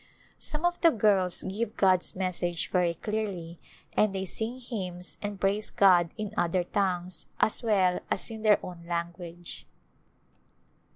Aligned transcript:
Some 0.39 0.65
of 0.65 0.81
the 0.81 0.89
girls 0.89 1.43
give 1.43 1.77
God's 1.77 2.15
message 2.15 2.71
very 2.71 2.95
clearly 2.95 3.59
and 3.93 4.15
they 4.15 4.25
sing 4.25 4.59
hymns 4.59 5.15
and 5.21 5.39
praise 5.39 5.69
God 5.69 6.11
in" 6.17 6.33
other 6.37 6.63
tongues" 6.63 7.27
as 7.39 7.61
well 7.61 7.99
as 8.09 8.31
in 8.31 8.41
their 8.41 8.57
own 8.65 8.87
language. 8.87 9.67